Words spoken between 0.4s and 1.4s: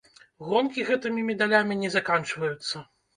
Гонкі гэтымі